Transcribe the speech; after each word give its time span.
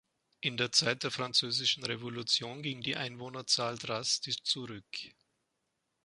In 0.39 0.57
der 0.57 0.71
Zeit 0.71 1.03
der 1.03 1.11
Französischen 1.11 1.85
Revolution 1.85 2.63
ging 2.63 2.81
die 2.81 2.95
Einwohnerzahl 2.97 3.77
drastisch 3.77 4.41
zurück. 4.41 4.83